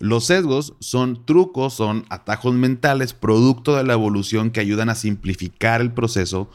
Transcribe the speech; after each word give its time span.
Los 0.00 0.24
sesgos 0.24 0.72
son 0.80 1.26
trucos, 1.26 1.74
son 1.74 2.06
atajos 2.08 2.54
mentales, 2.54 3.12
producto 3.12 3.76
de 3.76 3.84
la 3.84 3.92
evolución 3.92 4.50
que 4.50 4.60
ayudan 4.60 4.88
a 4.88 4.94
simplificar 4.94 5.82
el 5.82 5.92
proceso 5.92 6.50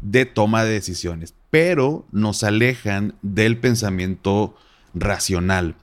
de 0.00 0.24
toma 0.24 0.64
de 0.64 0.72
decisiones, 0.72 1.34
pero 1.50 2.06
nos 2.10 2.42
alejan 2.42 3.14
del 3.20 3.58
pensamiento 3.58 4.56
racional. 4.94 5.76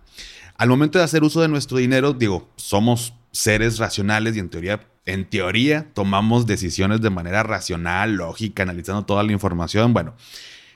Al 0.57 0.70
momento 0.70 0.97
de 0.97 1.05
hacer 1.05 1.23
uso 1.23 1.39
de 1.41 1.49
nuestro 1.49 1.78
dinero, 1.78 2.13
digo, 2.13 2.49
somos 2.55 3.14
seres 3.32 3.78
racionales 3.78 4.36
y 4.36 4.40
en 4.40 4.50
teoría, 4.50 4.82
en 5.06 5.30
teoría, 5.30 5.94
tomamos 5.94 6.48
decisiones 6.48 7.00
de 7.02 7.12
manera 7.12 7.44
racional, 7.44 8.16
lógica, 8.16 8.64
analizando 8.64 9.06
toda 9.06 9.22
la 9.22 9.34
información. 9.34 9.94
Bueno, 9.94 10.16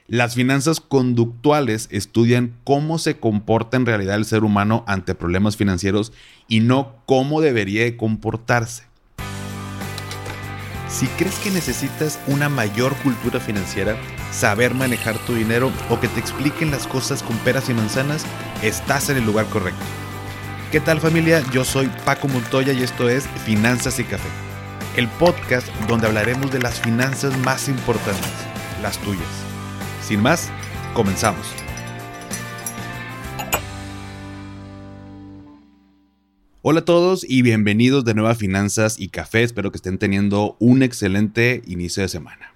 las 0.08 0.36
finanzas 0.36 0.80
conductuales 0.80 1.90
estudian 1.92 2.54
cómo 2.64 2.98
se 2.98 3.18
comporta 3.18 3.76
en 3.76 3.86
realidad 3.86 4.16
el 4.16 4.26
ser 4.26 4.46
humano 4.46 4.86
ante 4.88 5.16
problemas 5.16 5.58
financieros 5.58 6.14
y 6.48 6.62
no 6.62 6.96
cómo 7.05 7.41
debería 7.41 7.98
comportarse. 7.98 8.84
Si 10.88 11.08
crees 11.08 11.36
que 11.40 11.52
necesitas 11.52 12.17
una 12.28 12.48
mayor 12.48 12.95
cultura 13.04 13.41
financiera, 13.41 13.98
saber 14.31 14.73
manejar 14.73 15.17
tu 15.26 15.36
dinero 15.36 15.70
o 15.90 16.00
que 16.00 16.08
te 16.08 16.22
expliquen 16.22 16.72
las 16.72 16.88
cosas 16.88 17.22
con 17.22 17.38
peras 17.39 17.70
y 17.70 17.73
manzanas, 17.73 18.26
estás 18.64 19.09
en 19.09 19.17
el 19.17 19.26
lugar 19.26 19.45
correcto. 19.48 19.84
¿Qué 20.72 20.80
tal 20.80 21.02
familia? 21.02 21.44
Yo 21.52 21.66
soy 21.66 21.89
Paco 22.05 22.30
Montoya 22.30 22.72
y 22.72 22.84
esto 22.84 23.09
es 23.09 23.28
Finanzas 23.45 24.00
y 24.00 24.05
Café, 24.05 24.30
el 24.95 25.09
podcast 25.09 25.67
donde 25.89 26.08
hablaremos 26.08 26.50
de 26.52 26.59
las 26.59 26.80
finanzas 26.80 27.38
más 27.39 27.67
importantes, 27.67 28.31
las 28.81 28.98
tuyas. 29.00 29.47
Sin 30.07 30.21
más, 30.21 30.49
comenzamos. 30.93 31.45
Hola 36.61 36.80
a 36.80 36.85
todos 36.85 37.25
y 37.27 37.41
bienvenidos 37.41 38.05
de 38.05 38.13
nuevo 38.13 38.30
a 38.30 38.35
Finanzas 38.35 38.97
y 38.97 39.09
Café. 39.09 39.43
Espero 39.43 39.70
que 39.70 39.75
estén 39.75 39.97
teniendo 39.97 40.55
un 40.61 40.81
excelente 40.81 41.61
inicio 41.67 42.03
de 42.03 42.08
semana. 42.08 42.53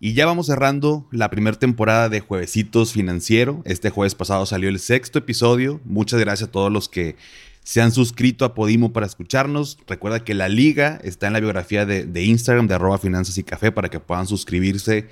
Y 0.00 0.14
ya 0.14 0.26
vamos 0.26 0.46
cerrando 0.46 1.06
la 1.12 1.30
primera 1.30 1.56
temporada 1.56 2.08
de 2.08 2.18
Juevesitos 2.18 2.92
Financiero. 2.92 3.62
Este 3.64 3.90
jueves 3.90 4.16
pasado 4.16 4.44
salió 4.44 4.68
el 4.68 4.80
sexto 4.80 5.20
episodio. 5.20 5.80
Muchas 5.84 6.18
gracias 6.18 6.48
a 6.48 6.52
todos 6.52 6.72
los 6.72 6.88
que 6.88 7.14
se 7.62 7.80
han 7.80 7.92
suscrito 7.92 8.44
a 8.44 8.56
Podimo 8.56 8.92
para 8.92 9.06
escucharnos. 9.06 9.78
Recuerda 9.86 10.24
que 10.24 10.34
la 10.34 10.48
liga 10.48 10.98
está 11.04 11.28
en 11.28 11.34
la 11.34 11.38
biografía 11.38 11.86
de, 11.86 12.06
de 12.06 12.24
Instagram 12.24 12.66
de 12.66 12.74
arroba 12.74 12.98
finanzas 12.98 13.38
y 13.38 13.44
café 13.44 13.70
para 13.70 13.88
que 13.88 14.00
puedan 14.00 14.26
suscribirse 14.26 15.06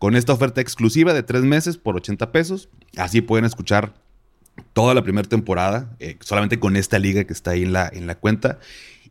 con 0.00 0.16
esta 0.16 0.32
oferta 0.32 0.62
exclusiva 0.62 1.12
de 1.12 1.22
tres 1.22 1.42
meses 1.42 1.76
por 1.76 1.94
80 1.94 2.32
pesos. 2.32 2.70
Así 2.96 3.20
pueden 3.20 3.44
escuchar 3.44 3.92
toda 4.72 4.94
la 4.94 5.02
primera 5.02 5.28
temporada, 5.28 5.94
eh, 6.00 6.16
solamente 6.20 6.58
con 6.58 6.74
esta 6.76 6.98
liga 6.98 7.24
que 7.24 7.34
está 7.34 7.50
ahí 7.50 7.62
en 7.62 7.74
la, 7.74 7.86
en 7.92 8.06
la 8.06 8.14
cuenta. 8.14 8.58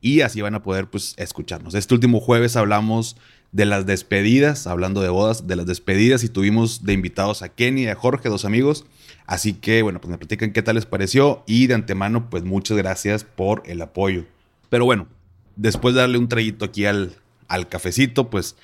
Y 0.02 0.22
así 0.22 0.42
van 0.42 0.56
a 0.56 0.64
poder 0.64 0.90
pues, 0.90 1.14
escucharnos. 1.18 1.76
Este 1.76 1.94
último 1.94 2.20
jueves 2.20 2.56
hablamos 2.56 3.18
de 3.52 3.68
las 3.68 3.86
despedidas, 3.86 4.66
hablando 4.66 5.02
de 5.02 5.10
bodas, 5.10 5.46
de 5.46 5.56
las 5.56 5.68
despedidas 5.68 6.24
y 6.24 6.30
tuvimos 6.30 6.84
de 6.84 6.94
invitados 6.94 7.44
a 7.44 7.50
Kenny 7.50 7.84
y 7.84 7.88
a 7.88 7.96
Jorge, 7.96 8.28
dos 8.28 8.44
amigos. 8.44 8.88
Así 9.28 9.54
que, 9.54 9.84
bueno, 9.84 10.02
pues 10.02 10.10
me 10.10 10.18
platican 10.18 10.54
qué 10.54 10.64
tal 10.64 10.74
les 10.74 10.88
pareció 10.88 11.44
y 11.46 11.68
de 11.68 11.76
antemano, 11.76 12.32
pues 12.32 12.44
muchas 12.46 12.76
gracias 12.78 13.26
por 13.26 13.62
el 13.68 13.80
apoyo. 13.84 14.26
Pero 14.70 14.86
bueno, 14.86 15.08
después 15.56 15.94
de 15.94 16.02
darle 16.02 16.18
un 16.18 16.30
traguito 16.30 16.66
aquí 16.66 16.88
al, 16.88 17.14
al 17.48 17.70
cafecito, 17.70 18.32
pues 18.32 18.56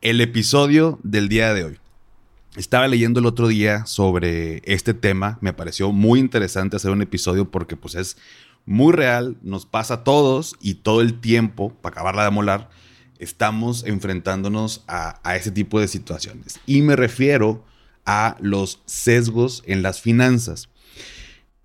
el 0.00 0.22
episodio 0.22 0.98
del 1.02 1.28
día 1.28 1.52
de 1.52 1.64
hoy. 1.64 1.78
Estaba 2.56 2.88
leyendo 2.88 3.20
el 3.20 3.26
otro 3.26 3.48
día 3.48 3.84
sobre 3.84 4.62
este 4.64 4.94
tema, 4.94 5.38
me 5.40 5.52
pareció 5.52 5.92
muy 5.92 6.18
interesante 6.18 6.76
hacer 6.76 6.90
un 6.90 7.02
episodio 7.02 7.50
porque 7.50 7.76
pues 7.76 7.94
es 7.94 8.16
muy 8.64 8.92
real, 8.92 9.36
nos 9.42 9.66
pasa 9.66 9.94
a 9.94 10.04
todos 10.04 10.56
y 10.60 10.74
todo 10.74 11.02
el 11.02 11.20
tiempo, 11.20 11.74
para 11.82 11.94
acabarla 11.94 12.24
de 12.24 12.30
molar, 12.30 12.70
estamos 13.18 13.84
enfrentándonos 13.84 14.84
a, 14.88 15.20
a 15.22 15.36
ese 15.36 15.50
tipo 15.50 15.78
de 15.78 15.86
situaciones. 15.86 16.58
Y 16.66 16.80
me 16.80 16.96
refiero 16.96 17.62
a 18.06 18.36
los 18.40 18.80
sesgos 18.86 19.62
en 19.66 19.82
las 19.82 20.00
finanzas. 20.00 20.70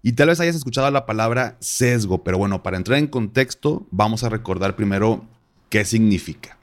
Y 0.03 0.13
tal 0.13 0.27
vez 0.27 0.39
hayas 0.41 0.57
escuchado 0.57 0.91
la 0.91 1.05
palabra 1.05 1.55
sesgo, 1.61 2.23
pero 2.23 2.37
bueno, 2.37 2.63
para 2.63 2.77
entrar 2.77 2.99
en 2.99 3.07
contexto, 3.07 3.87
vamos 3.91 4.23
a 4.23 4.29
recordar 4.29 4.75
primero 4.75 5.25
qué 5.69 5.85
significa. 5.85 6.54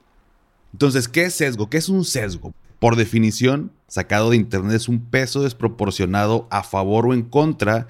Entonces, 0.72 1.08
¿qué 1.08 1.24
es 1.24 1.34
sesgo? 1.34 1.68
¿Qué 1.68 1.78
es 1.78 1.88
un 1.88 2.04
sesgo? 2.04 2.54
Por 2.78 2.96
definición, 2.96 3.72
sacado 3.86 4.30
de 4.30 4.36
Internet, 4.36 4.74
es 4.74 4.88
un 4.88 5.00
peso 5.00 5.42
desproporcionado 5.42 6.48
a 6.50 6.62
favor 6.62 7.06
o 7.06 7.14
en 7.14 7.22
contra 7.22 7.86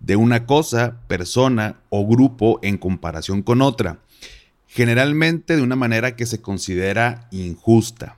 de 0.00 0.16
una 0.16 0.46
cosa, 0.46 1.00
persona 1.08 1.80
o 1.88 2.06
grupo 2.06 2.60
en 2.62 2.78
comparación 2.78 3.42
con 3.42 3.62
otra, 3.62 3.98
generalmente 4.66 5.56
de 5.56 5.62
una 5.62 5.76
manera 5.76 6.14
que 6.14 6.26
se 6.26 6.40
considera 6.40 7.26
injusta. 7.32 8.16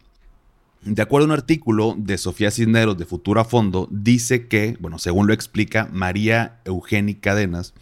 De 0.82 1.02
acuerdo 1.02 1.26
a 1.26 1.28
un 1.28 1.38
artículo 1.38 1.94
de 1.96 2.18
Sofía 2.18 2.50
Cisneros 2.50 2.96
de 2.98 3.04
Futura 3.04 3.44
Fondo, 3.44 3.86
dice 3.90 4.48
que, 4.48 4.76
bueno, 4.80 4.98
según 4.98 5.26
lo 5.26 5.34
explica 5.34 5.88
María 5.92 6.60
Eugenia 6.64 7.18
Cadenas, 7.20 7.74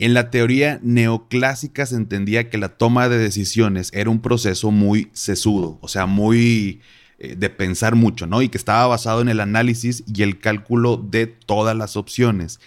en 0.00 0.14
la 0.14 0.30
teoría 0.30 0.80
neoclásica 0.82 1.84
se 1.84 1.94
entendía 1.94 2.48
que 2.48 2.56
la 2.56 2.70
toma 2.70 3.10
de 3.10 3.18
decisiones 3.18 3.90
era 3.92 4.08
un 4.08 4.22
proceso 4.22 4.70
muy 4.70 5.10
sesudo, 5.12 5.78
o 5.82 5.88
sea, 5.88 6.06
muy 6.06 6.80
eh, 7.18 7.36
de 7.36 7.50
pensar 7.50 7.96
mucho, 7.96 8.26
¿no? 8.26 8.40
Y 8.40 8.48
que 8.48 8.56
estaba 8.56 8.86
basado 8.86 9.20
en 9.20 9.28
el 9.28 9.40
análisis 9.40 10.02
y 10.06 10.22
el 10.22 10.38
cálculo 10.38 10.96
de 10.96 11.26
todas 11.26 11.76
las 11.76 11.98
opciones. 11.98 12.60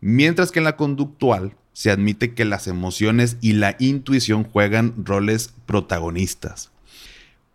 Mientras 0.00 0.52
que 0.52 0.60
en 0.60 0.64
la 0.64 0.76
conductual 0.76 1.56
se 1.72 1.90
admite 1.90 2.34
que 2.34 2.44
las 2.44 2.68
emociones 2.68 3.36
y 3.40 3.54
la 3.54 3.74
intuición 3.80 4.44
juegan 4.44 4.94
roles 4.96 5.52
protagonistas. 5.66 6.70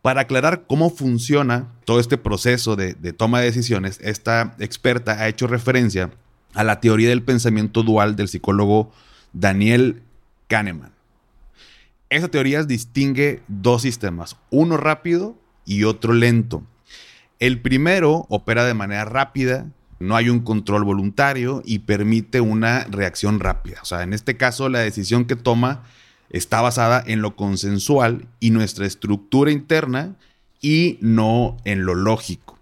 Para 0.02 0.22
aclarar 0.22 0.66
cómo 0.68 0.90
funciona 0.90 1.70
todo 1.86 2.02
este 2.02 2.18
proceso 2.18 2.76
de, 2.76 2.96
de, 2.96 3.14
toma 3.14 3.40
de 3.40 3.46
decisiones, 3.46 3.98
esta 4.04 4.56
experta 4.60 5.14
ha 5.14 5.30
hecho 5.30 5.48
referencia 5.48 6.12
a 6.54 6.66
la 6.66 6.82
teoría 6.82 7.08
del 7.08 7.24
pensamiento 7.24 7.82
dual 7.82 8.18
del 8.18 8.28
psicólogo 8.28 8.92
Daniel 9.34 10.02
Kahneman. 10.48 10.92
Esa 12.10 12.28
teoría 12.28 12.64
distingue 12.64 13.42
dos 13.48 13.84
sistemas, 13.84 14.36
uno 14.50 14.78
rápido 14.78 15.38
y 15.66 15.86
otro 15.86 16.14
lento. 16.14 16.64
El 17.40 17.62
primero 17.62 18.26
opera 18.30 18.66
de 18.66 18.74
manera 18.74 19.06
rápida, 19.06 19.68
no 20.00 20.16
hay 20.16 20.30
un 20.30 20.42
control 20.42 20.84
voluntario 20.84 21.62
y 21.66 21.80
permite 21.80 22.42
una 22.42 22.86
reacción 22.86 23.40
rápida. 23.40 23.80
O 23.82 23.86
sea, 23.86 24.04
en 24.04 24.14
este 24.14 24.36
caso 24.36 24.68
la 24.68 24.80
decisión 24.80 25.26
que 25.26 25.36
toma 25.36 25.84
está 26.30 26.62
basada 26.62 27.04
en 27.06 27.22
lo 27.22 27.36
consensual 27.36 28.28
y 28.40 28.50
nuestra 28.50 28.86
estructura 28.86 29.52
interna 29.52 30.16
y 30.60 30.98
no 31.02 31.58
en 31.66 31.86
lo 31.86 31.96
lógico. 31.96 32.58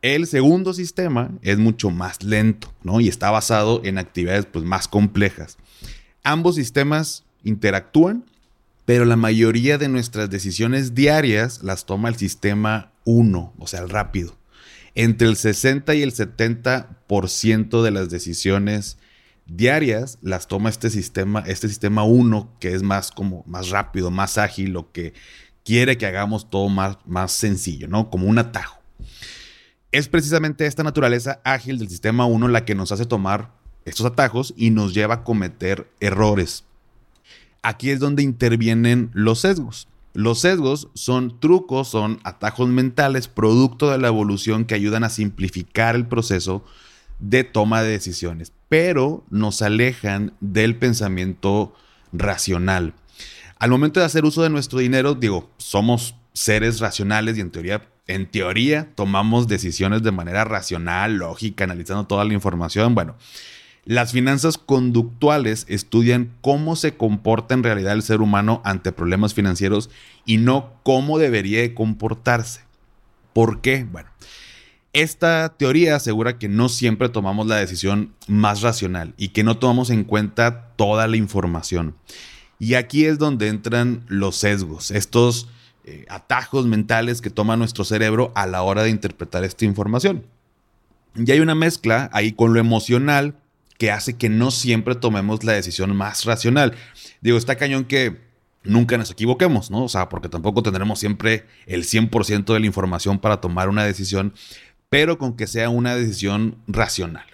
El 0.00 0.26
segundo 0.28 0.74
sistema 0.74 1.30
es 1.42 1.58
mucho 1.58 1.90
más 1.90 2.22
lento, 2.22 2.72
¿no? 2.84 3.00
Y 3.00 3.08
está 3.08 3.30
basado 3.30 3.80
en 3.84 3.98
actividades 3.98 4.46
pues, 4.46 4.64
más 4.64 4.86
complejas. 4.86 5.58
Ambos 6.22 6.54
sistemas 6.54 7.24
interactúan, 7.42 8.24
pero 8.84 9.04
la 9.04 9.16
mayoría 9.16 9.76
de 9.76 9.88
nuestras 9.88 10.30
decisiones 10.30 10.94
diarias 10.94 11.62
las 11.62 11.84
toma 11.84 12.08
el 12.08 12.16
sistema 12.16 12.92
1, 13.04 13.54
o 13.58 13.66
sea, 13.66 13.80
el 13.80 13.90
rápido. 13.90 14.36
Entre 14.94 15.26
el 15.26 15.36
60 15.36 15.94
y 15.94 16.02
el 16.02 16.12
70% 16.12 17.82
de 17.82 17.90
las 17.90 18.08
decisiones 18.08 18.98
diarias 19.46 20.18
las 20.22 20.46
toma 20.46 20.68
este 20.68 20.90
sistema, 20.90 21.42
este 21.46 21.68
sistema 21.68 22.04
1, 22.04 22.56
que 22.60 22.74
es 22.74 22.82
más 22.82 23.10
como 23.10 23.42
más 23.46 23.70
rápido, 23.70 24.10
más 24.10 24.38
ágil, 24.38 24.70
lo 24.70 24.92
que 24.92 25.12
quiere 25.64 25.98
que 25.98 26.06
hagamos 26.06 26.50
todo 26.50 26.68
más, 26.68 26.98
más 27.04 27.32
sencillo, 27.32 27.88
¿no? 27.88 28.10
Como 28.10 28.26
un 28.26 28.38
atajo. 28.38 28.78
Es 29.90 30.08
precisamente 30.08 30.66
esta 30.66 30.82
naturaleza 30.82 31.40
ágil 31.44 31.78
del 31.78 31.88
sistema 31.88 32.26
1 32.26 32.48
la 32.48 32.66
que 32.66 32.74
nos 32.74 32.92
hace 32.92 33.06
tomar 33.06 33.52
estos 33.86 34.04
atajos 34.04 34.52
y 34.54 34.68
nos 34.68 34.92
lleva 34.92 35.14
a 35.14 35.24
cometer 35.24 35.90
errores. 35.98 36.64
Aquí 37.62 37.88
es 37.88 37.98
donde 37.98 38.22
intervienen 38.22 39.10
los 39.14 39.40
sesgos. 39.40 39.88
Los 40.12 40.40
sesgos 40.40 40.88
son 40.92 41.40
trucos, 41.40 41.88
son 41.88 42.20
atajos 42.22 42.68
mentales, 42.68 43.28
producto 43.28 43.90
de 43.90 43.96
la 43.96 44.08
evolución 44.08 44.66
que 44.66 44.74
ayudan 44.74 45.04
a 45.04 45.10
simplificar 45.10 45.96
el 45.96 46.06
proceso 46.06 46.64
de 47.18 47.44
toma 47.44 47.82
de 47.82 47.90
decisiones, 47.90 48.52
pero 48.68 49.24
nos 49.30 49.62
alejan 49.62 50.34
del 50.40 50.76
pensamiento 50.76 51.74
racional. 52.12 52.94
Al 53.58 53.70
momento 53.70 54.00
de 54.00 54.06
hacer 54.06 54.24
uso 54.24 54.42
de 54.42 54.50
nuestro 54.50 54.80
dinero, 54.80 55.14
digo, 55.14 55.50
somos 55.56 56.14
seres 56.32 56.78
racionales 56.78 57.38
y 57.38 57.40
en 57.40 57.50
teoría, 57.50 57.88
en 58.08 58.26
teoría 58.26 58.88
tomamos 58.94 59.46
decisiones 59.46 60.02
de 60.02 60.10
manera 60.10 60.44
racional, 60.44 61.16
lógica, 61.18 61.64
analizando 61.64 62.06
toda 62.06 62.24
la 62.24 62.34
información. 62.34 62.94
Bueno, 62.94 63.14
las 63.84 64.12
finanzas 64.12 64.58
conductuales 64.58 65.64
estudian 65.68 66.34
cómo 66.40 66.76
se 66.76 66.96
comporta 66.96 67.54
en 67.54 67.62
realidad 67.62 67.92
el 67.92 68.02
ser 68.02 68.20
humano 68.20 68.60
ante 68.64 68.92
problemas 68.92 69.32
financieros 69.34 69.88
y 70.26 70.38
no 70.38 70.74
cómo 70.82 71.18
debería 71.18 71.74
comportarse. 71.74 72.62
¿Por 73.32 73.60
qué? 73.60 73.86
Bueno, 73.90 74.10
Esta 74.94 75.54
teoría 75.56 75.96
asegura 75.96 76.38
que 76.38 76.48
no 76.48 76.68
siempre 76.68 77.08
tomamos 77.08 77.46
la 77.46 77.56
decisión 77.56 78.14
más 78.26 78.62
racional 78.62 79.14
y 79.16 79.28
que 79.28 79.44
no 79.44 79.58
tomamos 79.58 79.90
en 79.90 80.04
cuenta 80.04 80.72
toda 80.76 81.06
la 81.06 81.16
información. 81.16 81.94
Y 82.58 82.74
aquí 82.74 83.04
es 83.04 83.18
donde 83.18 83.48
entran 83.48 84.04
los 84.08 84.36
sesgos, 84.36 84.90
estos 84.90 85.48
eh, 85.84 86.04
atajos 86.08 86.66
mentales 86.66 87.20
que 87.20 87.30
toma 87.30 87.56
nuestro 87.56 87.84
cerebro 87.84 88.32
a 88.34 88.46
la 88.46 88.62
hora 88.62 88.82
de 88.82 88.90
interpretar 88.90 89.44
esta 89.44 89.64
información. 89.64 90.24
Y 91.14 91.30
hay 91.30 91.40
una 91.40 91.54
mezcla 91.54 92.10
ahí 92.12 92.32
con 92.32 92.52
lo 92.52 92.60
emocional 92.60 93.34
que 93.78 93.90
hace 93.90 94.16
que 94.16 94.28
no 94.28 94.50
siempre 94.50 94.94
tomemos 94.94 95.44
la 95.44 95.52
decisión 95.52 95.94
más 95.96 96.24
racional. 96.24 96.74
Digo, 97.20 97.38
está 97.38 97.56
cañón 97.56 97.84
que 97.84 98.18
nunca 98.64 98.98
nos 98.98 99.10
equivoquemos, 99.10 99.70
¿no? 99.70 99.84
O 99.84 99.88
sea, 99.88 100.08
porque 100.08 100.28
tampoco 100.28 100.62
tendremos 100.62 100.98
siempre 100.98 101.46
el 101.66 101.84
100% 101.84 102.52
de 102.52 102.60
la 102.60 102.66
información 102.66 103.18
para 103.18 103.40
tomar 103.40 103.68
una 103.68 103.84
decisión, 103.84 104.34
pero 104.88 105.18
con 105.18 105.36
que 105.36 105.46
sea 105.46 105.70
una 105.70 105.94
decisión 105.94 106.56
racional. 106.66 107.26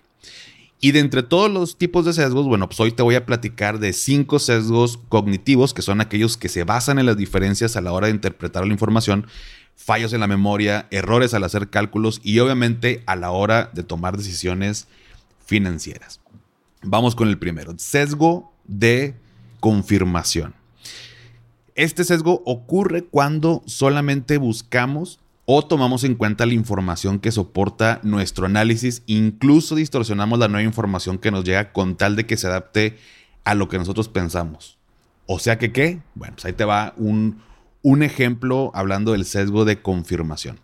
Y 0.84 0.92
de 0.92 1.00
entre 1.00 1.22
todos 1.22 1.50
los 1.50 1.78
tipos 1.78 2.04
de 2.04 2.12
sesgos, 2.12 2.44
bueno, 2.44 2.68
pues 2.68 2.78
hoy 2.78 2.92
te 2.92 3.02
voy 3.02 3.14
a 3.14 3.24
platicar 3.24 3.78
de 3.78 3.94
cinco 3.94 4.38
sesgos 4.38 4.98
cognitivos, 5.08 5.72
que 5.72 5.80
son 5.80 6.02
aquellos 6.02 6.36
que 6.36 6.50
se 6.50 6.62
basan 6.64 6.98
en 6.98 7.06
las 7.06 7.16
diferencias 7.16 7.74
a 7.76 7.80
la 7.80 7.90
hora 7.90 8.08
de 8.08 8.12
interpretar 8.12 8.66
la 8.66 8.72
información, 8.74 9.26
fallos 9.74 10.12
en 10.12 10.20
la 10.20 10.26
memoria, 10.26 10.86
errores 10.90 11.32
al 11.32 11.44
hacer 11.44 11.70
cálculos 11.70 12.20
y 12.22 12.38
obviamente 12.38 13.02
a 13.06 13.16
la 13.16 13.30
hora 13.30 13.70
de 13.72 13.82
tomar 13.82 14.18
decisiones 14.18 14.86
financieras. 15.46 16.20
Vamos 16.82 17.14
con 17.14 17.30
el 17.30 17.38
primero, 17.38 17.72
sesgo 17.78 18.52
de 18.64 19.14
confirmación. 19.60 20.54
Este 21.76 22.04
sesgo 22.04 22.42
ocurre 22.44 23.04
cuando 23.04 23.62
solamente 23.64 24.36
buscamos 24.36 25.18
o 25.46 25.66
tomamos 25.66 26.04
en 26.04 26.14
cuenta 26.14 26.46
la 26.46 26.54
información 26.54 27.18
que 27.18 27.32
soporta 27.32 28.00
nuestro 28.02 28.46
análisis, 28.46 29.02
incluso 29.06 29.74
distorsionamos 29.74 30.38
la 30.38 30.48
nueva 30.48 30.66
información 30.66 31.18
que 31.18 31.30
nos 31.30 31.44
llega 31.44 31.72
con 31.72 31.96
tal 31.96 32.16
de 32.16 32.26
que 32.26 32.36
se 32.36 32.46
adapte 32.46 32.98
a 33.44 33.54
lo 33.54 33.68
que 33.68 33.78
nosotros 33.78 34.08
pensamos. 34.08 34.78
O 35.26 35.38
sea 35.38 35.58
que, 35.58 35.72
¿qué? 35.72 36.00
Bueno, 36.14 36.34
pues 36.34 36.46
ahí 36.46 36.52
te 36.52 36.64
va 36.64 36.94
un, 36.96 37.42
un 37.82 38.02
ejemplo 38.02 38.70
hablando 38.74 39.12
del 39.12 39.26
sesgo 39.26 39.64
de 39.64 39.82
confirmación. 39.82 40.60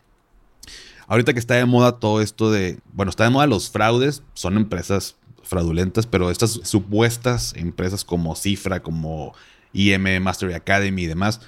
Ahorita 1.07 1.33
que 1.33 1.41
está 1.41 1.55
de 1.55 1.67
moda 1.67 1.99
todo 1.99 2.21
esto 2.21 2.51
de, 2.51 2.79
bueno, 2.93 3.11
está 3.11 3.25
de 3.25 3.31
moda 3.31 3.47
los 3.47 3.71
fraudes, 3.71 4.23
son 4.35 4.57
empresas 4.57 5.17
fraudulentas, 5.43 6.07
pero 6.07 6.31
estas 6.31 6.61
supuestas 6.63 7.53
empresas 7.57 8.05
como 8.05 8.37
Cifra, 8.37 8.81
como 8.81 9.35
IM 9.73 10.23
Mastery 10.23 10.55
Academy 10.55 11.03
y 11.03 11.07
demás, 11.07 11.41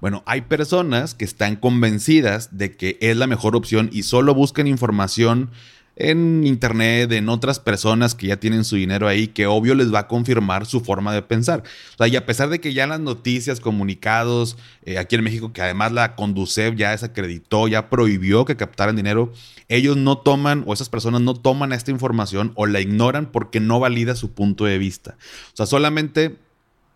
bueno, 0.00 0.22
hay 0.26 0.42
personas 0.42 1.14
que 1.14 1.24
están 1.24 1.56
convencidas 1.56 2.56
de 2.56 2.76
que 2.76 2.98
es 3.00 3.16
la 3.16 3.26
mejor 3.26 3.56
opción 3.56 3.90
y 3.92 4.04
solo 4.04 4.34
buscan 4.34 4.66
información 4.66 5.50
en 5.98 6.46
internet, 6.46 7.10
en 7.10 7.28
otras 7.28 7.58
personas 7.58 8.14
que 8.14 8.28
ya 8.28 8.38
tienen 8.38 8.64
su 8.64 8.76
dinero 8.76 9.08
ahí, 9.08 9.26
que 9.26 9.46
obvio 9.46 9.74
les 9.74 9.92
va 9.92 10.00
a 10.00 10.06
confirmar 10.06 10.64
su 10.64 10.80
forma 10.80 11.12
de 11.12 11.22
pensar. 11.22 11.64
O 11.94 11.96
sea, 11.98 12.06
y 12.06 12.14
a 12.14 12.24
pesar 12.24 12.48
de 12.48 12.60
que 12.60 12.72
ya 12.72 12.86
las 12.86 13.00
noticias, 13.00 13.58
comunicados, 13.58 14.56
eh, 14.84 14.96
aquí 14.96 15.16
en 15.16 15.24
México, 15.24 15.52
que 15.52 15.60
además 15.60 15.90
la 15.90 16.14
Conducef 16.14 16.76
ya 16.76 16.92
desacreditó, 16.92 17.66
ya 17.66 17.90
prohibió 17.90 18.44
que 18.44 18.56
captaran 18.56 18.94
dinero, 18.94 19.32
ellos 19.66 19.96
no 19.96 20.18
toman, 20.18 20.62
o 20.66 20.72
esas 20.72 20.88
personas 20.88 21.20
no 21.20 21.34
toman 21.34 21.72
esta 21.72 21.90
información 21.90 22.52
o 22.54 22.66
la 22.66 22.80
ignoran 22.80 23.32
porque 23.32 23.58
no 23.58 23.80
valida 23.80 24.14
su 24.14 24.30
punto 24.32 24.66
de 24.66 24.78
vista. 24.78 25.16
O 25.52 25.56
sea, 25.56 25.66
solamente 25.66 26.36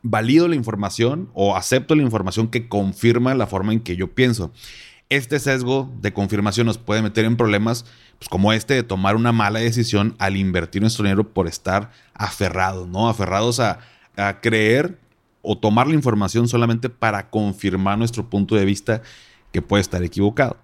valido 0.03 0.49
la 0.49 0.57
información 0.57 1.29
o 1.35 1.57
acepto 1.57 1.95
la 1.95 2.03
información 2.03 2.49
que 2.49 2.69
confirma 2.69 3.35
la 3.35 3.47
forma 3.47 3.73
en 3.73 3.81
que 3.81 3.97
yo 3.97 4.13
pienso. 4.15 4.53
Este 5.09 5.39
sesgo 5.39 5.93
de 6.01 6.13
confirmación 6.13 6.67
nos 6.67 6.79
puede 6.79 7.03
meter 7.03 7.25
en 7.25 7.37
problemas 7.37 7.85
pues, 8.19 8.29
como 8.29 8.53
este 8.53 8.75
de 8.75 8.83
tomar 8.83 9.15
una 9.15 9.33
mala 9.33 9.59
decisión 9.59 10.15
al 10.19 10.37
invertir 10.37 10.83
nuestro 10.83 11.05
dinero 11.05 11.29
por 11.29 11.47
estar 11.47 11.91
aferrados, 12.15 12.89
¿no? 12.89 13.09
Aferrados 13.09 13.61
a, 13.61 13.81
a 14.17 14.41
creer 14.41 14.99
o 15.43 15.59
tomar 15.59 15.87
la 15.87 15.95
información 15.95 16.49
solamente 16.49 16.89
para 16.89 17.29
confirmar 17.31 17.99
nuestro 17.99 18.29
punto 18.31 18.55
de 18.55 18.65
vista 18.65 19.03
que 19.53 19.61
puede 19.61 19.83
estar 19.83 20.03
equivocado. 20.03 20.57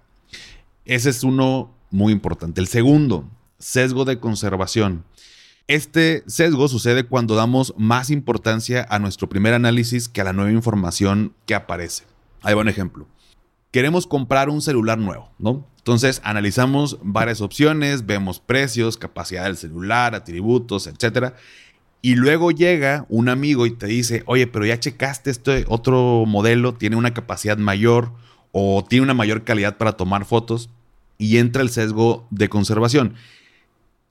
Ese 0.85 1.09
es 1.11 1.23
uno 1.23 1.71
muy 1.91 2.11
importante. 2.11 2.61
El 2.61 2.67
segundo, 2.67 3.29
sesgo 3.59 4.05
de 4.05 4.19
conservación. 4.19 5.03
Este 5.69 6.23
sesgo 6.25 6.67
sucede 6.67 7.03
cuando 7.03 7.35
damos 7.35 7.75
más 7.77 8.09
importancia 8.09 8.87
a 8.89 8.97
nuestro 8.97 9.29
primer 9.29 9.53
análisis 9.53 10.09
que 10.09 10.19
a 10.19 10.23
la 10.23 10.33
nueva 10.33 10.51
información 10.51 11.35
que 11.45 11.53
aparece. 11.53 12.05
Ahí 12.41 12.55
va 12.55 12.61
un 12.61 12.69
ejemplo. 12.69 13.05
Queremos 13.69 14.07
comprar 14.07 14.49
un 14.49 14.63
celular 14.63 14.97
nuevo, 14.97 15.29
¿no? 15.37 15.67
Entonces 15.77 16.21
analizamos 16.23 16.97
varias 17.03 17.39
opciones, 17.39 18.07
vemos 18.07 18.39
precios, 18.39 18.97
capacidad 18.97 19.43
del 19.43 19.57
celular, 19.57 20.15
atributos, 20.15 20.87
etc. 20.87 21.35
Y 22.01 22.15
luego 22.15 22.49
llega 22.49 23.05
un 23.07 23.29
amigo 23.29 23.67
y 23.67 23.69
te 23.69 23.85
dice, 23.85 24.23
oye, 24.25 24.47
pero 24.47 24.65
ya 24.65 24.79
checaste 24.79 25.29
este 25.29 25.65
otro 25.67 26.23
modelo, 26.25 26.73
tiene 26.73 26.95
una 26.95 27.13
capacidad 27.13 27.59
mayor 27.59 28.11
o 28.51 28.83
tiene 28.89 29.03
una 29.03 29.13
mayor 29.13 29.43
calidad 29.43 29.77
para 29.77 29.91
tomar 29.91 30.25
fotos 30.25 30.71
y 31.19 31.37
entra 31.37 31.61
el 31.61 31.69
sesgo 31.69 32.25
de 32.31 32.49
conservación. 32.49 33.13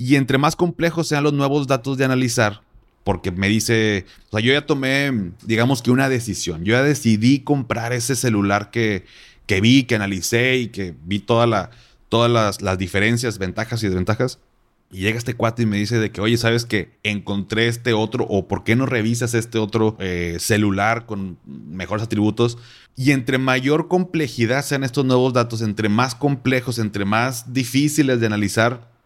Y 0.01 0.15
entre 0.15 0.39
más 0.39 0.55
complejos 0.55 1.09
sean 1.09 1.25
los 1.25 1.33
nuevos 1.33 1.67
datos 1.67 1.99
de 1.99 2.05
analizar, 2.05 2.63
porque 3.03 3.33
me 3.33 3.49
dice, 3.49 4.07
o 4.29 4.37
sea, 4.37 4.41
yo 4.41 4.53
ya 4.53 4.65
tomé, 4.65 5.33
digamos 5.43 5.83
que 5.83 5.91
una 5.91 6.09
decisión, 6.09 6.65
yo 6.65 6.75
ya 6.75 6.85
decidí 6.85 7.41
comprar 7.41 7.93
ese 7.93 8.15
celular 8.15 8.71
que, 8.71 9.05
que 9.47 9.61
vi, 9.61 9.83
que 9.85 9.97
analicé 9.97 10.59
y 10.59 10.69
que 10.69 10.95
vi 11.05 11.19
toda 11.19 11.49
la, 11.49 11.71
todas 12.09 12.31
las, 12.31 12.63
las, 12.63 12.79
diferencias, 12.79 13.39
ventajas 13.39 13.83
y 13.83 13.89
desventajas. 13.89 14.39
Y 14.93 15.01
llega 15.01 15.19
este 15.19 15.35
cuate 15.35 15.65
y 15.65 15.67
me 15.67 15.79
dice 15.79 15.99
de 15.99 16.13
que, 16.13 16.21
oye, 16.21 16.39
¿sabes 16.39 16.65
que 16.65 16.93
encontré 17.03 17.67
este 17.67 17.93
otro 17.93 18.25
o 18.25 18.47
por 18.47 18.63
qué 18.63 18.77
no 18.77 18.87
revisas 18.87 19.35
este 19.35 19.59
otro 19.59 19.97
eh, 19.99 20.37
celular 20.39 21.07
con 21.07 21.39
mejores 21.45 22.05
atributos? 22.05 22.57
Y 22.95 23.11
entre 23.11 23.39
mayor 23.39 23.89
complejidad 23.89 24.65
sean 24.65 24.85
estos 24.85 25.05
nuevos 25.05 25.33
datos, 25.33 25.61
entre 25.61 25.89
más 25.89 26.15
complejos, 26.15 26.79
entre 26.79 27.05
más 27.05 27.53
difíciles 27.53 28.21
de 28.21 28.27
analizar, 28.27 28.98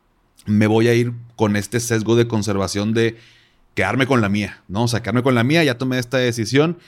me 0.46 0.66
voy 0.66 0.88
a 0.88 0.94
ir 0.94 1.12
con 1.36 1.56
este 1.56 1.80
sesgo 1.80 2.16
de 2.16 2.28
conservación 2.28 2.94
de 2.94 3.16
quedarme 3.74 4.06
con 4.06 4.20
la 4.20 4.28
mía, 4.28 4.62
¿no? 4.68 4.84
O 4.84 4.88
sea, 4.88 5.02
quedarme 5.02 5.22
con 5.22 5.34
la 5.34 5.44
mía, 5.44 5.64
ya 5.64 5.78
tomé 5.78 5.98
esta 5.98 6.18
decisión 6.18 6.78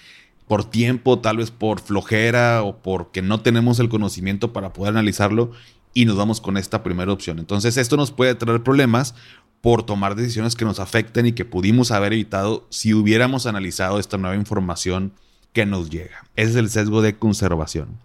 por 0.46 0.68
tiempo, 0.68 1.18
tal 1.20 1.38
vez 1.38 1.50
por 1.50 1.80
flojera 1.80 2.62
o 2.62 2.82
porque 2.82 3.22
no 3.22 3.40
tenemos 3.40 3.78
el 3.78 3.88
conocimiento 3.88 4.52
para 4.52 4.72
poder 4.72 4.90
analizarlo 4.90 5.52
y 5.94 6.04
nos 6.04 6.16
vamos 6.16 6.40
con 6.40 6.56
esta 6.56 6.82
primera 6.82 7.12
opción. 7.12 7.38
Entonces, 7.38 7.76
esto 7.76 7.96
nos 7.96 8.10
puede 8.10 8.34
traer 8.34 8.62
problemas 8.62 9.14
por 9.60 9.84
tomar 9.84 10.14
decisiones 10.14 10.56
que 10.56 10.66
nos 10.66 10.80
afecten 10.80 11.24
y 11.24 11.32
que 11.32 11.46
pudimos 11.46 11.90
haber 11.90 12.12
evitado 12.12 12.66
si 12.68 12.92
hubiéramos 12.92 13.46
analizado 13.46 13.98
esta 13.98 14.18
nueva 14.18 14.36
información 14.36 15.12
que 15.54 15.64
nos 15.64 15.88
llega. 15.88 16.26
Ese 16.36 16.50
es 16.50 16.56
el 16.56 16.68
sesgo 16.68 17.00
de 17.00 17.16
conservación. 17.16 17.98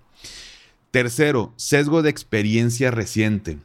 Tercero, 0.91 1.51
sesgo 1.57 2.01
de 2.01 2.09
experiencia 2.09 2.91
reciente. 2.91 3.57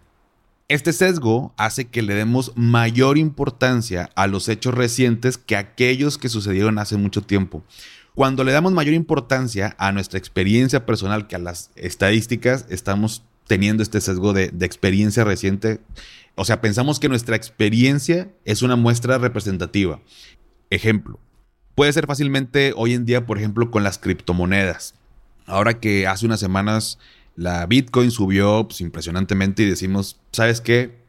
Este 0.69 0.95
sesgo 0.95 1.53
hace 1.59 1.85
que 1.85 2.01
le 2.01 2.15
demos 2.15 2.53
mayor 2.57 3.19
importancia 3.19 4.09
a 4.17 4.27
los 4.27 4.49
hechos 4.49 4.73
recientes 4.73 5.37
que 5.37 5.57
aquellos 5.57 6.17
que 6.17 6.31
sucedieron 6.31 6.79
hace 6.79 6.97
mucho 6.97 7.21
tiempo. 7.21 7.63
Cuando 8.15 8.45
le 8.45 8.53
damos 8.53 8.73
mayor 8.73 8.95
importancia 8.95 9.77
a 9.79 9.93
nuestra 9.93 10.19
experiencia 10.19 10.87
personal 10.87 11.27
que 11.27 11.37
a 11.37 11.39
las 11.39 11.71
estadísticas, 11.77 12.65
estamos 12.71 13.25
teniendo 13.47 13.83
este 13.83 14.01
sesgo 14.01 14.33
de, 14.33 14.45
experiencia 14.63 15.23
reciente. 15.23 15.81
O 16.35 16.47
sea, 16.47 16.63
pensamos 16.63 16.99
que 16.99 17.11
nuestra 17.11 17.37
experiencia 17.37 18.33
es 18.47 18.63
una 18.63 18.77
muestra 18.77 19.19
representativa. 19.19 20.01
Ejemplo, 20.71 21.19
puede 21.75 21.93
ser 21.93 22.07
fácilmente 22.07 22.73
hoy 22.75 22.95
en 22.95 23.05
día, 23.05 23.27
por 23.27 23.37
ejemplo, 23.37 23.71
con 23.71 23.85
las 23.85 23.99
criptomonedas. 23.99 24.95
Ahora 25.45 25.75
que 25.75 26.07
hace 26.07 26.25
unas 26.25 26.41
semanas 26.41 26.99
la 27.37 27.67
Bitcoin 27.67 28.11
subió 28.11 28.67
pues, 28.69 28.81
impresionantemente 28.81 29.63
y 29.63 29.67
decimos, 29.67 30.21
¿sabes 30.33 30.61
qué? 30.61 31.03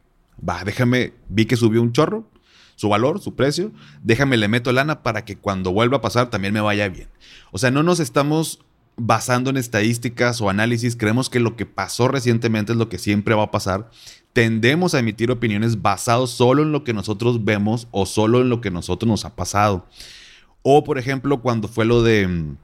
Va, 0.46 0.64
déjame, 0.64 1.12
vi 1.28 1.46
que 1.46 1.56
subió 1.56 1.80
un 1.80 1.92
chorro, 1.92 2.28
su 2.74 2.88
valor, 2.88 3.20
su 3.20 3.34
precio, 3.34 3.72
déjame 4.02 4.36
le 4.36 4.48
meto 4.48 4.72
lana 4.72 5.02
para 5.02 5.24
que 5.24 5.36
cuando 5.36 5.72
vuelva 5.72 5.98
a 5.98 6.02
pasar 6.02 6.30
también 6.30 6.52
me 6.52 6.60
vaya 6.60 6.88
bien. 6.88 7.08
O 7.52 7.58
sea, 7.58 7.70
no 7.70 7.82
nos 7.82 8.00
estamos 8.00 8.60
basando 8.96 9.50
en 9.50 9.56
estadísticas 9.56 10.40
o 10.40 10.48
análisis, 10.48 10.96
creemos 10.96 11.30
que 11.30 11.40
lo 11.40 11.56
que 11.56 11.66
pasó 11.66 12.08
recientemente 12.08 12.72
es 12.72 12.78
lo 12.78 12.88
que 12.88 12.98
siempre 12.98 13.34
va 13.34 13.44
a 13.44 13.50
pasar. 13.50 13.90
Tendemos 14.32 14.94
a 14.94 14.98
emitir 14.98 15.30
opiniones 15.30 15.80
basados 15.82 16.30
solo 16.30 16.62
en 16.62 16.72
lo 16.72 16.84
que 16.84 16.92
nosotros 16.92 17.44
vemos 17.44 17.88
o 17.90 18.04
solo 18.06 18.40
en 18.40 18.48
lo 18.48 18.60
que 18.60 18.70
nosotros 18.70 19.08
nos 19.08 19.24
ha 19.24 19.36
pasado. 19.36 19.86
O 20.62 20.82
por 20.82 20.98
ejemplo, 20.98 21.40
cuando 21.40 21.68
fue 21.68 21.84
lo 21.84 22.02
de 22.02 22.26
mm, 22.26 22.56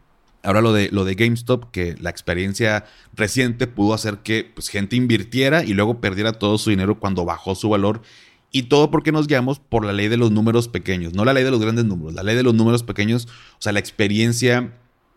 Ahora 0.43 0.61
lo 0.61 0.73
de, 0.73 0.89
lo 0.91 1.05
de 1.05 1.15
GameStop, 1.15 1.71
que 1.71 1.95
la 2.01 2.11
experiencia 2.11 2.85
reciente 3.15 3.67
pudo 3.67 3.95
hacer 3.95 4.19
que 4.19 4.51
pues, 4.55 4.69
gente 4.69 4.97
invirtiera 4.97 5.65
y 5.65 5.75
luego 5.75 6.01
perdiera 6.01 6.33
todo 6.33 6.59
su 6.59 6.71
dinero 6.71 6.99
cuando 6.99 7.25
bajó 7.25 7.55
su 7.55 7.69
valor. 7.69 8.03
Y 8.51 8.65
todo 8.65 8.91
porque 8.91 9.13
nos 9.13 9.29
guiamos 9.29 9.61
por 9.61 9.85
la 9.85 9.93
ley 9.93 10.09
de 10.09 10.17
los 10.19 10.31
números 10.31 10.69
pequeños, 10.69 11.15
no 11.15 11.25
la 11.25 11.33
ley 11.33 11.43
de 11.43 11.51
los 11.51 11.61
grandes 11.61 11.87
números, 11.87 12.13
la 12.13 12.23
ley 12.23 12.37
de 12.37 12.43
los 12.43 12.55
números 12.55 12.83
pequeños, 12.83 13.27
o 13.55 13.63
sea, 13.63 13.73
la 13.73 13.79
experiencia 13.79 14.73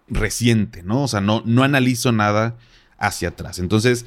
reciente, 0.07 0.83
¿no? 0.83 1.03
O 1.03 1.07
sea, 1.07 1.19
no, 1.19 1.41
no 1.45 1.63
analizo 1.63 2.11
nada 2.11 2.55
hacia 2.97 3.29
atrás. 3.29 3.59
Entonces, 3.59 4.05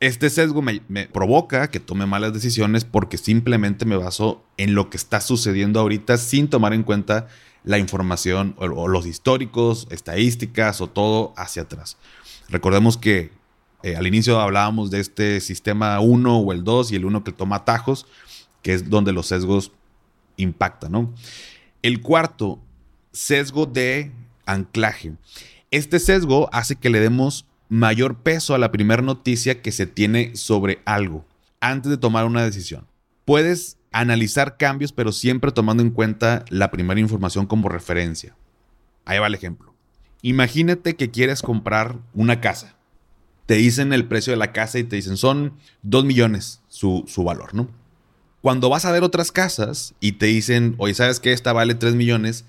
Este 0.00 0.30
sesgo 0.30 0.62
me, 0.62 0.80
provoca 1.12 1.70
que 1.70 1.78
tome 1.78 2.06
malas 2.06 2.32
decisiones 2.32 2.84
porque 2.84 3.16
simplemente 3.18 3.84
me 3.84 3.96
baso 3.96 4.42
en 4.56 4.74
lo 4.74 4.90
que 4.90 4.96
está 4.96 5.20
sucediendo 5.20 5.78
ahorita 5.78 6.16
sin 6.18 6.48
tomar 6.48 6.74
en 6.74 6.82
cuenta 6.82 7.28
la 7.64 7.78
información 7.78 8.54
o, 8.58 8.88
los 8.88 9.06
históricos, 9.06 9.86
estadísticas 9.90 10.80
o 10.80 10.88
todo 10.88 11.32
hacia 11.36 11.62
atrás. 11.62 11.96
Recordemos 12.48 12.96
que 12.96 13.30
eh, 13.82 13.96
al 13.96 14.06
inicio 14.06 14.40
hablábamos 14.40 14.90
de 14.90 15.00
este 15.00 15.40
sistema 15.40 15.98
1 16.00 16.38
o 16.38 16.52
el 16.52 16.64
2 16.64 16.92
y 16.92 16.96
el 16.96 17.04
1 17.04 17.24
que 17.24 17.32
toma 17.32 17.56
atajos, 17.56 18.06
que 18.62 18.74
es 18.74 18.90
donde 18.90 19.12
los 19.12 19.26
sesgos 19.26 19.72
impactan, 20.36 20.92
¿no? 20.92 21.12
El 21.82 22.00
cuarto, 22.00 22.60
sesgo 23.12 23.66
de 23.66 24.12
anclaje. 24.46 25.14
Este 25.70 25.98
sesgo 25.98 26.48
hace 26.52 26.76
que 26.76 26.90
le 26.90 27.00
demos 27.00 27.46
mayor 27.68 28.18
peso 28.18 28.54
a 28.54 28.58
la 28.58 28.70
primera 28.70 29.02
noticia 29.02 29.62
que 29.62 29.72
se 29.72 29.86
tiene 29.86 30.36
sobre 30.36 30.80
algo 30.84 31.24
antes 31.60 31.90
de 31.90 31.96
tomar 31.96 32.26
una 32.26 32.44
decisión. 32.44 32.86
Puedes 33.24 33.78
analizar 33.92 34.56
cambios, 34.56 34.92
pero 34.92 35.12
siempre 35.12 35.52
tomando 35.52 35.82
en 35.82 35.90
cuenta 35.90 36.44
la 36.48 36.70
primera 36.70 37.00
información 37.00 37.46
como 37.46 37.68
referencia. 37.68 38.34
Ahí 39.04 39.18
va 39.18 39.26
el 39.26 39.34
ejemplo. 39.34 39.74
Imagínate 40.22 40.96
que 40.96 41.10
quieres 41.10 41.42
comprar 41.42 41.98
una 42.14 42.40
casa. 42.40 42.76
Te 43.46 43.54
dicen 43.54 43.92
el 43.92 44.06
precio 44.06 44.32
de 44.32 44.36
la 44.36 44.52
casa 44.52 44.78
y 44.78 44.84
te 44.84 44.96
dicen 44.96 45.16
son 45.16 45.54
2 45.82 46.04
millones 46.04 46.62
su, 46.68 47.04
su 47.06 47.24
valor, 47.24 47.54
¿no? 47.54 47.68
Cuando 48.40 48.68
vas 48.68 48.84
a 48.84 48.92
ver 48.92 49.04
otras 49.04 49.30
casas 49.30 49.94
y 50.00 50.12
te 50.12 50.26
dicen, 50.26 50.74
oye, 50.78 50.94
¿sabes 50.94 51.20
que 51.20 51.32
esta 51.32 51.52
vale 51.52 51.74
3 51.74 51.94
millones? 51.94 52.44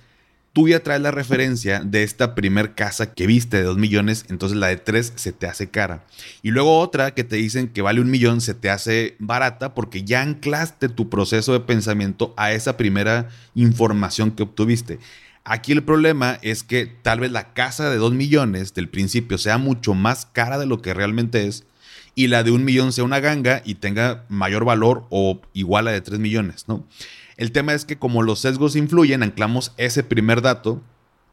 Tú 0.53 0.67
ya 0.67 0.81
traes 0.81 1.01
la 1.01 1.11
referencia 1.11 1.79
de 1.79 2.03
esta 2.03 2.35
primer 2.35 2.75
casa 2.75 3.11
que 3.11 3.25
viste 3.25 3.57
de 3.57 3.63
2 3.63 3.77
millones, 3.77 4.25
entonces 4.29 4.57
la 4.57 4.67
de 4.67 4.77
3 4.77 5.13
se 5.15 5.33
te 5.33 5.47
hace 5.47 5.69
cara. 5.69 6.05
Y 6.43 6.51
luego 6.51 6.79
otra 6.79 7.15
que 7.15 7.23
te 7.23 7.35
dicen 7.37 7.67
que 7.67 7.81
vale 7.81 7.99
un 7.99 8.11
millón 8.11 8.39
se 8.39 8.53
te 8.53 8.69
hace 8.69 9.15
barata 9.17 9.73
porque 9.73 10.03
ya 10.03 10.21
anclaste 10.21 10.89
tu 10.89 11.09
proceso 11.09 11.53
de 11.53 11.59
pensamiento 11.59 12.35
a 12.37 12.53
esa 12.53 12.77
primera 12.77 13.29
información 13.55 14.31
que 14.31 14.43
obtuviste. 14.43 14.99
Aquí 15.43 15.71
el 15.71 15.83
problema 15.83 16.37
es 16.41 16.63
que 16.63 16.85
tal 16.85 17.19
vez 17.19 17.31
la 17.31 17.53
casa 17.53 17.89
de 17.89 17.97
2 17.97 18.13
millones 18.13 18.75
del 18.75 18.87
principio 18.87 19.39
sea 19.39 19.57
mucho 19.57 19.95
más 19.95 20.27
cara 20.27 20.59
de 20.59 20.67
lo 20.67 20.81
que 20.81 20.93
realmente 20.93 21.47
es 21.47 21.65
y 22.15 22.27
la 22.27 22.43
de 22.43 22.51
un 22.51 22.63
millón 22.63 22.93
sea 22.93 23.03
una 23.03 23.19
ganga 23.19 23.63
y 23.65 23.75
tenga 23.75 24.23
mayor 24.29 24.65
valor 24.65 25.07
o 25.09 25.41
igual 25.53 25.87
a 25.87 25.91
de 25.91 26.01
3 26.01 26.19
millones, 26.19 26.65
¿no? 26.67 26.85
El 27.37 27.51
tema 27.51 27.73
es 27.73 27.85
que 27.85 27.97
como 27.97 28.21
los 28.21 28.39
sesgos 28.39 28.75
influyen, 28.75 29.23
anclamos 29.23 29.73
ese 29.77 30.03
primer 30.03 30.41
dato 30.41 30.81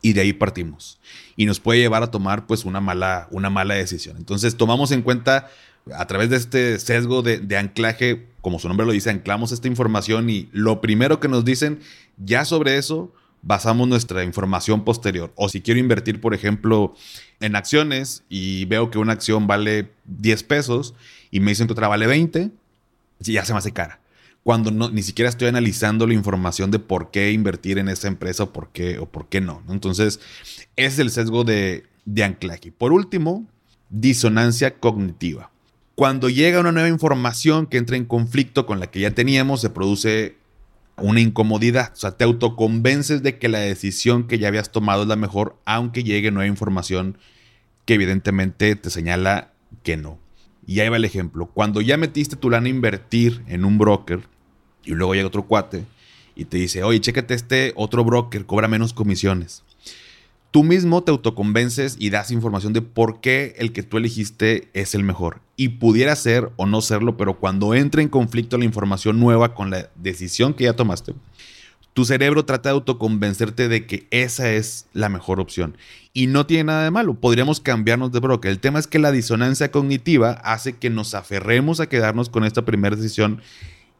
y 0.02 0.12
de 0.14 0.22
ahí 0.22 0.32
partimos. 0.32 0.98
Y 1.36 1.46
nos 1.46 1.60
puede 1.60 1.80
llevar 1.80 2.02
a 2.02 2.10
tomar 2.10 2.46
pues 2.46 2.64
una 2.64 2.80
mala, 2.80 3.28
una 3.30 3.50
mala 3.50 3.74
decisión. 3.74 4.16
Entonces 4.16 4.56
tomamos 4.56 4.92
en 4.92 5.02
cuenta 5.02 5.48
a 5.94 6.06
través 6.06 6.30
de 6.30 6.36
este 6.36 6.78
sesgo 6.78 7.22
de, 7.22 7.38
de, 7.38 7.56
anclaje, 7.56 8.28
como 8.40 8.58
su 8.58 8.68
nombre 8.68 8.86
lo 8.86 8.92
dice, 8.92 9.10
anclamos 9.10 9.52
esta 9.52 9.68
información 9.68 10.28
y 10.30 10.48
lo 10.52 10.80
primero 10.80 11.20
que 11.20 11.28
nos 11.28 11.44
dicen, 11.44 11.80
ya 12.18 12.44
sobre 12.44 12.76
eso 12.76 13.12
basamos 13.42 13.88
nuestra 13.88 14.22
información 14.24 14.84
posterior. 14.84 15.32
O 15.36 15.48
si 15.48 15.62
quiero 15.62 15.80
invertir, 15.80 16.20
por 16.20 16.34
ejemplo, 16.34 16.94
en 17.40 17.56
acciones 17.56 18.24
y 18.28 18.66
veo 18.66 18.90
que 18.90 18.98
una 18.98 19.14
acción 19.14 19.46
vale 19.46 19.90
10 20.04 20.42
pesos 20.44 20.94
y 21.30 21.40
me 21.40 21.50
dicen 21.50 21.66
que 21.66 21.72
otra 21.72 21.88
vale 21.88 22.06
20, 22.06 22.50
ya 23.20 23.44
se 23.44 23.52
me 23.52 23.58
hace 23.58 23.72
cara 23.72 24.00
cuando 24.42 24.70
no, 24.70 24.90
ni 24.90 25.02
siquiera 25.02 25.28
estoy 25.28 25.48
analizando 25.48 26.06
la 26.06 26.14
información 26.14 26.70
de 26.70 26.78
por 26.78 27.10
qué 27.10 27.32
invertir 27.32 27.78
en 27.78 27.88
esa 27.88 28.08
empresa 28.08 28.44
o 28.44 28.52
por 28.52 28.70
qué, 28.70 28.98
o 28.98 29.06
por 29.06 29.28
qué 29.28 29.40
no. 29.40 29.62
Entonces, 29.68 30.20
es 30.76 30.98
el 30.98 31.10
sesgo 31.10 31.44
de, 31.44 31.84
de 32.04 32.24
anclaje. 32.24 32.72
Por 32.72 32.92
último, 32.92 33.46
disonancia 33.90 34.78
cognitiva. 34.78 35.50
Cuando 35.94 36.30
llega 36.30 36.60
una 36.60 36.72
nueva 36.72 36.88
información 36.88 37.66
que 37.66 37.76
entra 37.76 37.96
en 37.96 38.06
conflicto 38.06 38.64
con 38.64 38.80
la 38.80 38.90
que 38.90 39.00
ya 39.00 39.10
teníamos, 39.10 39.60
se 39.60 39.68
produce 39.68 40.36
una 40.96 41.20
incomodidad. 41.20 41.92
O 41.92 41.96
sea, 41.96 42.12
te 42.12 42.24
autoconvences 42.24 43.22
de 43.22 43.38
que 43.38 43.48
la 43.48 43.58
decisión 43.58 44.26
que 44.26 44.38
ya 44.38 44.48
habías 44.48 44.72
tomado 44.72 45.02
es 45.02 45.08
la 45.08 45.16
mejor, 45.16 45.56
aunque 45.66 46.04
llegue 46.04 46.30
nueva 46.30 46.46
información 46.46 47.18
que 47.84 47.94
evidentemente 47.94 48.76
te 48.76 48.90
señala 48.90 49.52
que 49.82 49.96
no. 49.96 50.18
Y 50.66 50.80
ahí 50.80 50.88
va 50.88 50.96
el 50.96 51.04
ejemplo. 51.04 51.46
Cuando 51.46 51.80
ya 51.80 51.96
metiste 51.96 52.36
tu 52.36 52.50
lana 52.50 52.66
a 52.66 52.70
invertir 52.70 53.42
en 53.46 53.64
un 53.64 53.78
broker 53.78 54.20
y 54.84 54.92
luego 54.92 55.14
llega 55.14 55.26
otro 55.26 55.46
cuate 55.46 55.84
y 56.34 56.44
te 56.44 56.56
dice, 56.56 56.82
oye, 56.82 57.00
chécate 57.00 57.34
este 57.34 57.72
otro 57.76 58.04
broker, 58.04 58.46
cobra 58.46 58.68
menos 58.68 58.92
comisiones. 58.92 59.62
Tú 60.50 60.64
mismo 60.64 61.04
te 61.04 61.12
autoconvences 61.12 61.96
y 61.98 62.10
das 62.10 62.32
información 62.32 62.72
de 62.72 62.82
por 62.82 63.20
qué 63.20 63.54
el 63.58 63.72
que 63.72 63.84
tú 63.84 63.98
elegiste 63.98 64.68
es 64.72 64.96
el 64.96 65.04
mejor. 65.04 65.40
Y 65.56 65.68
pudiera 65.68 66.16
ser 66.16 66.50
o 66.56 66.66
no 66.66 66.80
serlo, 66.80 67.16
pero 67.16 67.38
cuando 67.38 67.72
entra 67.72 68.02
en 68.02 68.08
conflicto 68.08 68.58
la 68.58 68.64
información 68.64 69.20
nueva 69.20 69.54
con 69.54 69.70
la 69.70 69.90
decisión 69.94 70.54
que 70.54 70.64
ya 70.64 70.74
tomaste, 70.74 71.14
tu 72.00 72.06
cerebro 72.06 72.46
trata 72.46 72.70
de 72.70 72.76
autoconvencerte 72.76 73.68
de 73.68 73.84
que 73.84 74.06
esa 74.10 74.50
es 74.50 74.86
la 74.94 75.10
mejor 75.10 75.38
opción. 75.38 75.76
Y 76.14 76.28
no 76.28 76.46
tiene 76.46 76.64
nada 76.64 76.84
de 76.84 76.90
malo, 76.90 77.12
podríamos 77.12 77.60
cambiarnos 77.60 78.10
de 78.10 78.20
broker. 78.20 78.50
El 78.50 78.58
tema 78.58 78.78
es 78.78 78.86
que 78.86 78.98
la 78.98 79.12
disonancia 79.12 79.70
cognitiva 79.70 80.30
hace 80.30 80.78
que 80.78 80.88
nos 80.88 81.12
aferremos 81.12 81.78
a 81.78 81.90
quedarnos 81.90 82.30
con 82.30 82.44
esta 82.44 82.64
primera 82.64 82.96
decisión 82.96 83.42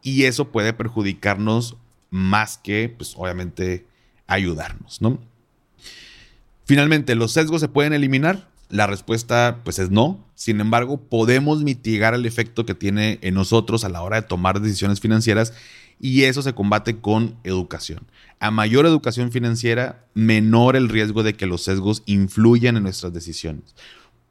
y 0.01 0.23
eso 0.23 0.47
puede 0.47 0.73
perjudicarnos 0.73 1.77
más 2.09 2.57
que, 2.57 2.89
pues 2.89 3.13
obviamente, 3.15 3.85
ayudarnos, 4.25 4.99
¿no? 4.99 5.19
Finalmente, 6.65 7.13
¿los 7.13 7.33
sesgos 7.33 7.61
se 7.61 7.67
pueden 7.67 7.93
eliminar? 7.93 8.49
La 8.71 8.87
respuesta 8.87 9.59
pues 9.63 9.79
es 9.79 9.91
no. 9.91 10.25
Sin 10.33 10.61
embargo, 10.61 10.97
podemos 10.97 11.61
mitigar 11.61 12.13
el 12.13 12.25
efecto 12.25 12.65
que 12.65 12.73
tiene 12.73 13.19
en 13.21 13.33
nosotros 13.33 13.83
a 13.83 13.89
la 13.89 14.01
hora 14.01 14.21
de 14.21 14.27
tomar 14.27 14.61
decisiones 14.61 15.01
financieras 15.01 15.53
y 15.99 16.23
eso 16.23 16.41
se 16.41 16.53
combate 16.53 16.99
con 16.99 17.35
educación. 17.43 18.07
A 18.39 18.49
mayor 18.49 18.85
educación 18.85 19.31
financiera, 19.31 20.05
menor 20.13 20.77
el 20.77 20.87
riesgo 20.87 21.21
de 21.21 21.35
que 21.35 21.45
los 21.45 21.63
sesgos 21.63 22.01
influyan 22.05 22.77
en 22.77 22.83
nuestras 22.83 23.13
decisiones. 23.13 23.75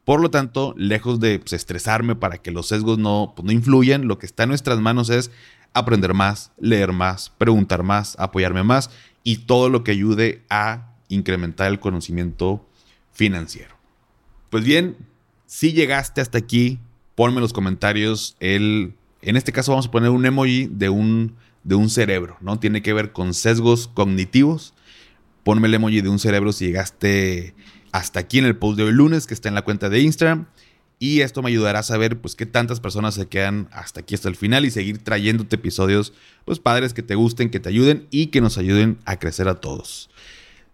Por 0.04 0.22
lo 0.22 0.30
tanto, 0.30 0.74
lejos 0.76 1.20
de 1.20 1.38
pues, 1.38 1.52
estresarme 1.52 2.16
para 2.16 2.38
que 2.38 2.50
los 2.50 2.66
sesgos 2.66 2.98
no, 2.98 3.34
pues, 3.36 3.44
no 3.44 3.52
influyan, 3.52 4.08
lo 4.08 4.18
que 4.18 4.26
está 4.26 4.44
en 4.44 4.48
nuestras 4.48 4.80
manos 4.80 5.10
es 5.10 5.30
aprender 5.74 6.14
más, 6.14 6.50
leer 6.58 6.92
más, 6.92 7.30
preguntar 7.36 7.82
más, 7.82 8.16
apoyarme 8.18 8.62
más 8.62 8.90
y 9.22 9.36
todo 9.36 9.68
lo 9.68 9.84
que 9.84 9.92
ayude 9.92 10.42
a 10.48 10.94
incrementar 11.08 11.70
el 11.70 11.78
conocimiento 11.78 12.66
financiero. 13.12 13.79
Pues 14.50 14.64
bien, 14.64 14.96
si 15.46 15.72
llegaste 15.72 16.20
hasta 16.20 16.38
aquí, 16.38 16.78
ponme 17.14 17.36
en 17.36 17.42
los 17.42 17.52
comentarios 17.52 18.36
el... 18.40 18.94
En 19.22 19.36
este 19.36 19.52
caso 19.52 19.72
vamos 19.72 19.86
a 19.86 19.90
poner 19.90 20.10
un 20.10 20.24
emoji 20.24 20.66
de 20.66 20.88
un 20.88 21.34
de 21.62 21.74
un 21.74 21.90
cerebro, 21.90 22.36
¿no? 22.40 22.58
Tiene 22.58 22.82
que 22.82 22.92
ver 22.92 23.12
con 23.12 23.34
sesgos 23.34 23.88
cognitivos. 23.88 24.74
Ponme 25.44 25.68
el 25.68 25.74
emoji 25.74 26.00
de 26.00 26.08
un 26.08 26.18
cerebro 26.18 26.52
si 26.52 26.66
llegaste 26.66 27.54
hasta 27.92 28.20
aquí 28.20 28.38
en 28.38 28.44
el 28.44 28.56
post 28.56 28.78
de 28.78 28.84
hoy 28.84 28.92
lunes 28.92 29.26
que 29.26 29.34
está 29.34 29.48
en 29.48 29.54
la 29.54 29.62
cuenta 29.62 29.88
de 29.88 30.00
Instagram. 30.00 30.46
Y 30.98 31.20
esto 31.20 31.42
me 31.42 31.48
ayudará 31.48 31.78
a 31.78 31.82
saber 31.82 32.20
pues 32.20 32.36
qué 32.36 32.44
tantas 32.44 32.78
personas 32.78 33.14
se 33.14 33.26
quedan 33.26 33.68
hasta 33.72 34.00
aquí 34.00 34.14
hasta 34.14 34.28
el 34.28 34.36
final 34.36 34.66
y 34.66 34.70
seguir 34.70 34.98
trayéndote 34.98 35.56
episodios 35.56 36.12
pues 36.44 36.58
padres 36.58 36.92
que 36.92 37.02
te 37.02 37.14
gusten, 37.14 37.48
que 37.50 37.58
te 37.58 37.70
ayuden 37.70 38.06
y 38.10 38.26
que 38.26 38.42
nos 38.42 38.58
ayuden 38.58 38.98
a 39.06 39.18
crecer 39.18 39.48
a 39.48 39.60
todos. 39.60 40.09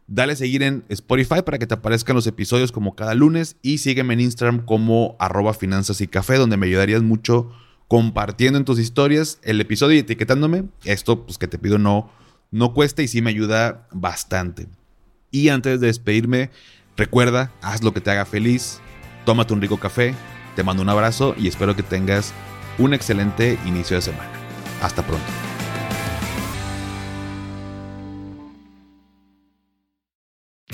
Dale 0.08 0.36
seguir 0.36 0.62
en 0.62 0.84
Spotify 0.88 1.42
para 1.44 1.58
que 1.58 1.66
te 1.66 1.74
aparezcan 1.74 2.14
los 2.14 2.28
episodios 2.28 2.70
como 2.70 2.94
cada 2.94 3.14
lunes 3.14 3.56
y 3.60 3.78
sígueme 3.78 4.14
en 4.14 4.20
Instagram 4.20 4.64
como 4.64 5.16
arroba 5.18 5.52
finanzas 5.52 6.00
y 6.00 6.06
café 6.06 6.36
donde 6.36 6.56
me 6.56 6.66
ayudarías 6.66 7.02
mucho 7.02 7.50
compartiendo 7.88 8.58
en 8.58 8.64
tus 8.64 8.78
historias 8.78 9.40
el 9.42 9.60
episodio 9.60 9.96
y 9.96 10.00
etiquetándome. 10.00 10.64
Esto, 10.84 11.24
pues 11.24 11.38
que 11.38 11.48
te 11.48 11.58
pido, 11.58 11.78
no, 11.78 12.10
no 12.52 12.72
cuesta 12.72 13.02
y 13.02 13.08
sí 13.08 13.20
me 13.20 13.30
ayuda 13.30 13.88
bastante. 13.90 14.68
Y 15.32 15.48
antes 15.48 15.80
de 15.80 15.88
despedirme, 15.88 16.50
recuerda, 16.96 17.52
haz 17.60 17.82
lo 17.82 17.92
que 17.92 18.00
te 18.00 18.10
haga 18.10 18.24
feliz, 18.24 18.80
tómate 19.24 19.54
un 19.54 19.60
rico 19.60 19.78
café, 19.78 20.14
te 20.54 20.62
mando 20.62 20.82
un 20.82 20.88
abrazo 20.88 21.34
y 21.36 21.48
espero 21.48 21.74
que 21.74 21.82
tengas 21.82 22.32
un 22.78 22.94
excelente 22.94 23.58
inicio 23.66 23.96
de 23.96 24.02
semana. 24.02 24.30
Hasta 24.82 25.04
pronto. 25.04 25.55